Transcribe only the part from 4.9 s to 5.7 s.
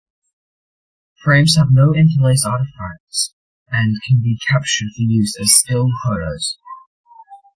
for use as